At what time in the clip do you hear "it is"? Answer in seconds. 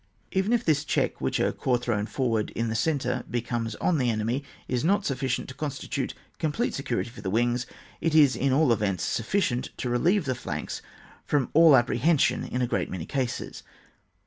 8.01-8.35